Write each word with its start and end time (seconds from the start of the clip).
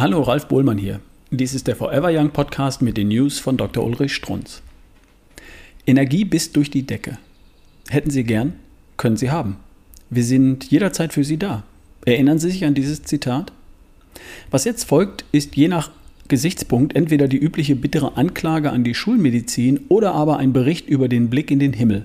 Hallo, 0.00 0.22
Ralf 0.22 0.46
Bohlmann 0.46 0.78
hier. 0.78 1.00
Dies 1.32 1.54
ist 1.54 1.66
der 1.66 1.74
Forever 1.74 2.10
Young 2.12 2.30
Podcast 2.30 2.82
mit 2.82 2.96
den 2.96 3.08
News 3.08 3.40
von 3.40 3.56
Dr. 3.56 3.84
Ulrich 3.84 4.14
Strunz. 4.14 4.62
Energie 5.88 6.24
bis 6.24 6.52
durch 6.52 6.70
die 6.70 6.86
Decke. 6.86 7.18
Hätten 7.88 8.10
Sie 8.10 8.22
gern, 8.22 8.52
können 8.96 9.16
Sie 9.16 9.32
haben. 9.32 9.56
Wir 10.08 10.22
sind 10.22 10.70
jederzeit 10.70 11.12
für 11.12 11.24
Sie 11.24 11.36
da. 11.36 11.64
Erinnern 12.06 12.38
Sie 12.38 12.48
sich 12.48 12.64
an 12.64 12.74
dieses 12.74 13.02
Zitat? 13.02 13.50
Was 14.52 14.62
jetzt 14.62 14.84
folgt, 14.84 15.24
ist 15.32 15.56
je 15.56 15.66
nach 15.66 15.90
Gesichtspunkt 16.28 16.94
entweder 16.94 17.26
die 17.26 17.38
übliche 17.38 17.74
bittere 17.74 18.16
Anklage 18.16 18.70
an 18.70 18.84
die 18.84 18.94
Schulmedizin 18.94 19.80
oder 19.88 20.14
aber 20.14 20.36
ein 20.36 20.52
Bericht 20.52 20.88
über 20.88 21.08
den 21.08 21.28
Blick 21.28 21.50
in 21.50 21.58
den 21.58 21.72
Himmel, 21.72 22.04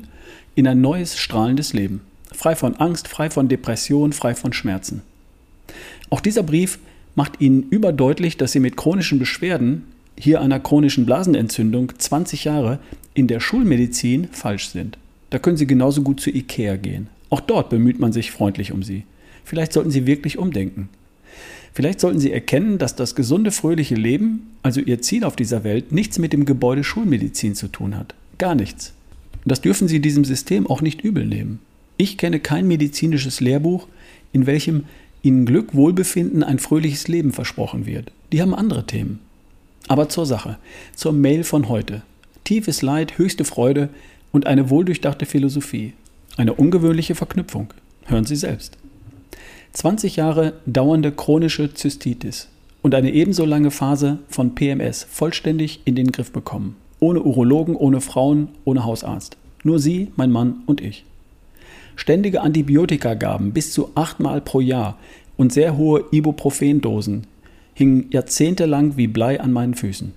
in 0.56 0.66
ein 0.66 0.82
neues, 0.82 1.20
strahlendes 1.20 1.74
Leben. 1.74 2.02
Frei 2.34 2.56
von 2.56 2.76
Angst, 2.76 3.08
frei 3.08 3.30
von 3.30 3.50
Depression, 3.50 4.14
frei 4.14 4.34
von 4.34 4.52
Schmerzen. 4.52 5.04
Auch 6.10 6.22
dieser 6.22 6.42
Brief 6.42 6.80
macht 7.16 7.42
ihnen 7.42 7.64
überdeutlich, 7.70 8.38
dass 8.38 8.52
sie 8.52 8.60
mit 8.60 8.78
chronischen 8.78 9.20
Beschwerden, 9.20 9.84
hier 10.18 10.42
einer 10.42 10.60
chronischen 10.60 11.06
Blasenentzündung, 11.06 11.94
20 11.98 12.44
Jahre 12.44 12.80
in 13.14 13.28
der 13.28 13.40
Schulmedizin 13.40 14.28
falsch 14.32 14.70
sind. 14.70 14.98
Da 15.30 15.40
können 15.40 15.58
sie 15.58 15.68
genauso 15.68 16.04
gut 16.04 16.20
zu 16.20 16.30
Ikea 16.30 16.76
gehen. 16.76 17.08
Auch 17.30 17.42
dort 17.42 17.70
bemüht 17.70 18.00
man 18.00 18.14
sich 18.14 18.32
freundlich 18.32 18.72
um 18.72 18.84
sie. 18.84 19.04
Vielleicht 19.44 19.74
sollten 19.74 19.92
sie 19.92 20.06
wirklich 20.06 20.38
umdenken. 20.38 20.90
Vielleicht 21.74 22.00
sollten 22.00 22.20
sie 22.20 22.32
erkennen, 22.32 22.78
dass 22.78 22.96
das 22.96 23.16
gesunde, 23.16 23.52
fröhliche 23.52 23.96
Leben, 23.96 24.52
also 24.62 24.80
ihr 24.80 25.02
Ziel 25.02 25.24
auf 25.24 25.36
dieser 25.36 25.64
Welt, 25.64 25.92
nichts 25.92 26.20
mit 26.20 26.32
dem 26.32 26.46
Gebäude 26.46 26.84
Schulmedizin 26.84 27.56
zu 27.56 27.68
tun 27.68 27.98
hat. 27.98 28.14
Gar 28.38 28.54
nichts. 28.54 28.94
Das 29.46 29.62
dürfen 29.62 29.88
sie 29.88 30.00
diesem 30.00 30.24
System 30.24 30.68
auch 30.68 30.82
nicht 30.82 31.02
übel 31.02 31.26
nehmen. 31.26 31.60
Ich 31.98 32.18
kenne 32.18 32.40
kein 32.40 32.68
medizinisches 32.68 33.42
Lehrbuch, 33.42 33.88
in 34.32 34.46
welchem 34.46 34.84
ihnen 35.24 35.46
Glück, 35.46 35.74
Wohlbefinden, 35.74 36.44
ein 36.44 36.60
fröhliches 36.60 37.08
Leben 37.08 37.32
versprochen 37.32 37.88
wird. 37.88 38.12
Die 38.32 38.42
haben 38.42 38.54
andere 38.54 38.86
Themen. 38.86 39.20
Aber 39.88 40.10
zur 40.10 40.26
Sache, 40.26 40.58
zur 40.96 41.14
Mail 41.14 41.44
von 41.44 41.70
heute. 41.70 42.04
Tiefes 42.44 42.82
Leid, 42.82 43.18
höchste 43.18 43.46
Freude 43.46 43.90
und 44.32 44.46
eine 44.46 44.70
wohldurchdachte 44.70 45.26
Philosophie. 45.26 45.94
Eine 46.38 46.54
ungewöhnliche 46.54 47.16
Verknüpfung. 47.16 47.74
Hören 48.06 48.26
Sie 48.26 48.36
selbst. 48.36 48.78
20 49.72 50.18
Jahre 50.18 50.54
dauernde 50.66 51.12
chronische 51.12 51.74
Zystitis 51.74 52.48
und 52.82 52.94
eine 52.94 53.12
ebenso 53.12 53.46
lange 53.46 53.72
Phase 53.72 54.20
von 54.28 54.56
PMS 54.56 55.08
vollständig 55.10 55.82
in 55.86 55.96
den 55.96 56.12
Griff 56.12 56.32
bekommen. 56.32 56.76
Ohne 57.00 57.22
Urologen, 57.22 57.76
ohne 57.76 58.02
Frauen, 58.02 58.50
ohne 58.66 58.84
Hausarzt. 58.84 59.38
Nur 59.64 59.80
Sie, 59.80 60.12
mein 60.16 60.32
Mann 60.32 60.64
und 60.66 60.82
ich. 60.82 61.06
Ständige 61.96 62.42
Antibiotikagaben 62.42 63.54
bis 63.54 63.72
zu 63.72 63.92
achtmal 63.96 64.42
pro 64.42 64.60
Jahr 64.60 64.98
und 65.38 65.54
sehr 65.54 65.78
hohe 65.78 66.06
Ibuprofendosen 66.12 67.28
hingen 67.74 68.08
jahrzehntelang 68.12 68.98
wie 68.98 69.08
Blei 69.08 69.40
an 69.42 69.52
meinen 69.52 69.74
Füßen. 69.74 70.14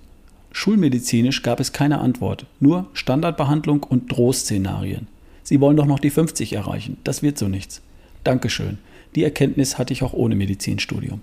Schulmedizinisch 0.51 1.43
gab 1.43 1.59
es 1.59 1.71
keine 1.71 1.99
Antwort, 1.99 2.45
nur 2.59 2.87
Standardbehandlung 2.93 3.83
und 3.83 4.11
Drohszenarien. 4.11 5.07
Sie 5.43 5.61
wollen 5.61 5.77
doch 5.77 5.85
noch 5.85 5.99
die 5.99 6.09
50 6.09 6.53
erreichen, 6.53 6.97
das 7.03 7.21
wird 7.23 7.37
so 7.37 7.47
nichts. 7.47 7.81
Dankeschön, 8.23 8.79
die 9.15 9.23
Erkenntnis 9.23 9.77
hatte 9.77 9.93
ich 9.93 10.03
auch 10.03 10.13
ohne 10.13 10.35
Medizinstudium. 10.35 11.21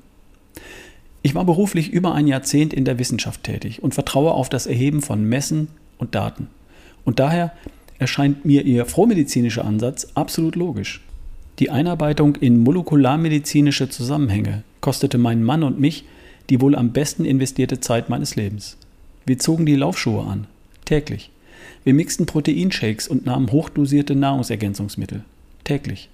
Ich 1.22 1.34
war 1.34 1.44
beruflich 1.44 1.90
über 1.90 2.14
ein 2.14 2.26
Jahrzehnt 2.26 2.72
in 2.72 2.84
der 2.84 2.98
Wissenschaft 2.98 3.44
tätig 3.44 3.82
und 3.82 3.94
vertraue 3.94 4.32
auf 4.32 4.48
das 4.48 4.66
Erheben 4.66 5.02
von 5.02 5.24
Messen 5.24 5.68
und 5.98 6.14
Daten. 6.14 6.48
Und 7.04 7.18
daher 7.18 7.52
erscheint 7.98 8.44
mir 8.44 8.64
Ihr 8.64 8.86
frohmedizinischer 8.86 9.64
Ansatz 9.64 10.08
absolut 10.14 10.56
logisch. 10.56 11.00
Die 11.58 11.70
Einarbeitung 11.70 12.36
in 12.36 12.58
molekularmedizinische 12.58 13.88
Zusammenhänge 13.88 14.62
kostete 14.80 15.18
meinen 15.18 15.44
Mann 15.44 15.62
und 15.62 15.78
mich 15.78 16.04
die 16.50 16.60
wohl 16.60 16.74
am 16.74 16.92
besten 16.92 17.24
investierte 17.24 17.80
Zeit 17.80 18.08
meines 18.08 18.36
Lebens. 18.36 18.76
Wir 19.26 19.38
zogen 19.38 19.66
die 19.66 19.76
Laufschuhe 19.76 20.24
an, 20.24 20.46
täglich. 20.84 21.30
Wir 21.84 21.94
mixten 21.94 22.26
Proteinshakes 22.26 23.08
und 23.08 23.26
nahmen 23.26 23.50
hochdosierte 23.50 24.14
Nahrungsergänzungsmittel, 24.14 25.24
täglich. 25.64 26.10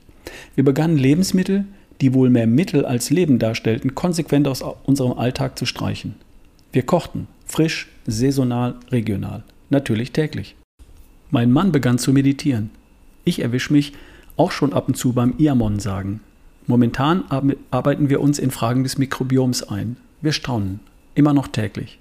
Wir 0.54 0.64
begannen 0.64 0.96
Lebensmittel, 0.96 1.64
die 2.00 2.14
wohl 2.14 2.30
mehr 2.30 2.46
Mittel 2.46 2.84
als 2.84 3.10
Leben 3.10 3.38
darstellten, 3.38 3.94
konsequent 3.94 4.46
aus 4.48 4.62
unserem 4.84 5.18
Alltag 5.18 5.58
zu 5.58 5.66
streichen. 5.66 6.14
Wir 6.72 6.82
kochten, 6.82 7.26
frisch, 7.46 7.88
saisonal, 8.06 8.76
regional, 8.90 9.42
natürlich 9.70 10.12
täglich. 10.12 10.54
Mein 11.30 11.52
Mann 11.52 11.70
begann 11.70 11.98
zu 11.98 12.12
meditieren. 12.12 12.70
Ich 13.24 13.40
erwische 13.40 13.72
mich 13.72 13.92
auch 14.36 14.50
schon 14.50 14.72
ab 14.72 14.88
und 14.88 14.96
zu 14.96 15.12
beim 15.12 15.34
Iamon 15.38 15.78
sagen. 15.78 16.20
Momentan 16.66 17.24
arbeiten 17.70 18.08
wir 18.08 18.20
uns 18.20 18.38
in 18.38 18.50
Fragen 18.50 18.82
des 18.82 18.98
Mikrobioms 18.98 19.62
ein. 19.62 19.96
Wir 20.20 20.32
staunen, 20.32 20.80
immer 21.14 21.32
noch 21.32 21.48
täglich. 21.48 21.98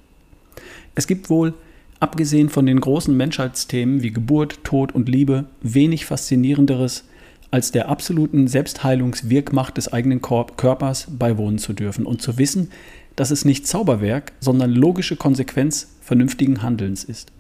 Es 0.96 1.06
gibt 1.06 1.30
wohl, 1.30 1.54
abgesehen 2.00 2.50
von 2.50 2.66
den 2.66 2.80
großen 2.80 3.16
Menschheitsthemen 3.16 4.02
wie 4.02 4.12
Geburt, 4.12 4.64
Tod 4.64 4.94
und 4.94 5.10
Liebe, 5.10 5.46
wenig 5.62 6.06
faszinierenderes, 6.06 7.06
als 7.52 7.72
der 7.72 7.90
absoluten 7.90 8.48
Selbstheilungswirkmacht 8.48 9.78
des 9.78 9.92
eigenen 9.92 10.22
Körpers 10.22 11.08
beiwohnen 11.10 11.58
zu 11.58 11.74
dürfen 11.74 12.06
und 12.06 12.22
zu 12.22 12.38
wissen, 12.38 12.72
dass 13.16 13.32
es 13.32 13.46
nicht 13.46 13.68
Zauberwerk, 13.68 14.34
sondern 14.40 14.72
logische 14.72 15.16
Konsequenz 15.16 15.96
vernünftigen 16.02 16.62
Handelns 16.62 17.04
ist. 17.04 17.32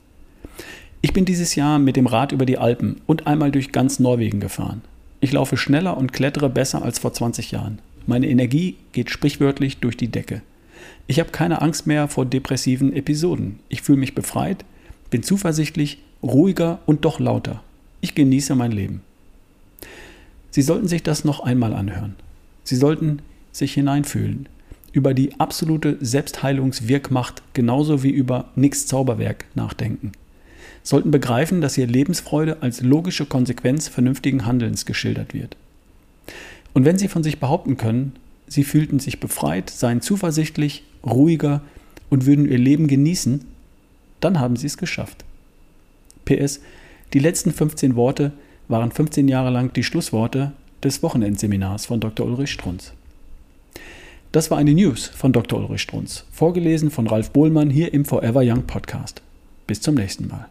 Ich 1.01 1.13
bin 1.13 1.23
dieses 1.23 1.55
Jahr 1.55 1.79
mit 1.79 1.95
dem 1.95 2.07
Rad 2.07 2.33
über 2.33 2.45
die 2.45 2.57
Alpen 2.57 2.99
und 3.05 3.25
einmal 3.25 3.51
durch 3.51 3.71
ganz 3.71 3.99
Norwegen 3.99 4.41
gefahren. 4.41 4.81
Ich 5.21 5.31
laufe 5.31 5.55
schneller 5.55 5.95
und 5.95 6.11
klettere 6.11 6.49
besser 6.49 6.81
als 6.81 6.99
vor 6.99 7.13
20 7.13 7.51
Jahren. 7.51 7.79
Meine 8.05 8.27
Energie 8.27 8.75
geht 8.91 9.09
sprichwörtlich 9.09 9.77
durch 9.77 9.95
die 9.95 10.09
Decke. 10.09 10.41
Ich 11.07 11.21
habe 11.21 11.31
keine 11.31 11.61
Angst 11.61 11.87
mehr 11.87 12.09
vor 12.09 12.25
depressiven 12.25 12.91
Episoden. 12.91 13.59
Ich 13.69 13.81
fühle 13.81 13.97
mich 13.97 14.13
befreit, 14.13 14.65
bin 15.09 15.23
zuversichtlich, 15.23 15.99
ruhiger 16.21 16.79
und 16.85 17.05
doch 17.05 17.21
lauter. 17.21 17.63
Ich 18.01 18.13
genieße 18.13 18.55
mein 18.55 18.73
Leben. 18.73 19.01
Sie 20.51 20.61
sollten 20.61 20.89
sich 20.89 21.03
das 21.03 21.23
noch 21.23 21.39
einmal 21.39 21.73
anhören. 21.73 22.15
Sie 22.65 22.75
sollten 22.75 23.21
sich 23.53 23.73
hineinfühlen 23.73 24.49
über 24.91 25.13
die 25.13 25.39
absolute 25.39 25.97
Selbstheilungswirkmacht 26.01 27.41
genauso 27.53 28.03
wie 28.03 28.09
über 28.09 28.49
nix 28.55 28.85
Zauberwerk 28.85 29.45
nachdenken 29.55 30.11
sollten 30.89 31.11
begreifen, 31.11 31.61
dass 31.61 31.75
hier 31.75 31.85
Lebensfreude 31.85 32.63
als 32.63 32.81
logische 32.81 33.27
Konsequenz 33.27 33.87
vernünftigen 33.87 34.47
Handelns 34.47 34.87
geschildert 34.87 35.35
wird. 35.35 35.55
Und 36.73 36.83
wenn 36.83 36.97
sie 36.97 37.07
von 37.07 37.21
sich 37.23 37.39
behaupten 37.39 37.77
können, 37.77 38.13
sie 38.47 38.63
fühlten 38.63 38.99
sich 38.99 39.19
befreit, 39.19 39.69
seien 39.69 40.01
zuversichtlich, 40.01 40.83
ruhiger 41.05 41.61
und 42.09 42.25
würden 42.25 42.49
ihr 42.49 42.57
Leben 42.57 42.87
genießen, 42.87 43.45
dann 44.19 44.39
haben 44.39 44.55
sie 44.55 44.65
es 44.65 44.77
geschafft. 44.77 45.25
PS, 46.25 46.59
die 47.13 47.19
letzten 47.19 47.51
15 47.51 47.95
Worte 47.95 48.31
waren 48.67 48.91
15 48.91 49.27
Jahre 49.27 49.51
lang 49.51 49.71
die 49.73 49.83
Schlussworte 49.83 50.53
des 50.83 51.03
Wochenendseminars 51.03 51.85
von 51.85 51.99
Dr. 51.99 52.25
Ulrich 52.25 52.51
Strunz. 52.51 52.93
Das 54.31 54.49
war 54.49 54.57
eine 54.57 54.73
News 54.73 55.05
von 55.05 55.33
Dr. 55.33 55.59
Ulrich 55.59 55.83
Strunz, 55.83 56.25
vorgelesen 56.31 56.89
von 56.89 57.05
Ralf 57.05 57.29
Bohlmann 57.29 57.69
hier 57.69 57.93
im 57.93 58.05
Forever 58.05 58.41
Young 58.43 58.63
Podcast. 58.63 59.21
Bis 59.67 59.81
zum 59.81 59.93
nächsten 59.93 60.27
Mal. 60.27 60.47